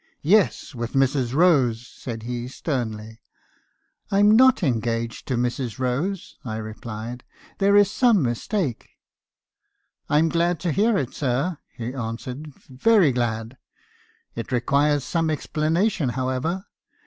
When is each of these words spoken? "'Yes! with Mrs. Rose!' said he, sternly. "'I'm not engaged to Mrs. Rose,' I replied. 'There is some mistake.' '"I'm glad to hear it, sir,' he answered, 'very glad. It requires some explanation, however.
"'Yes! 0.23 0.73
with 0.73 0.93
Mrs. 0.93 1.35
Rose!' 1.35 1.85
said 1.85 2.23
he, 2.23 2.47
sternly. 2.47 3.21
"'I'm 4.09 4.31
not 4.31 4.63
engaged 4.63 5.27
to 5.27 5.35
Mrs. 5.37 5.77
Rose,' 5.77 6.39
I 6.43 6.55
replied. 6.57 7.23
'There 7.59 7.75
is 7.77 7.91
some 7.91 8.23
mistake.' 8.23 8.89
'"I'm 10.09 10.27
glad 10.29 10.59
to 10.61 10.71
hear 10.71 10.97
it, 10.97 11.13
sir,' 11.13 11.59
he 11.77 11.93
answered, 11.93 12.51
'very 12.67 13.11
glad. 13.11 13.59
It 14.33 14.51
requires 14.51 15.03
some 15.03 15.29
explanation, 15.29 16.09
however. 16.09 16.65